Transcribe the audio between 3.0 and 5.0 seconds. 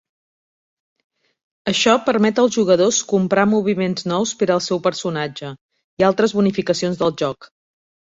comprar moviments nous per al seu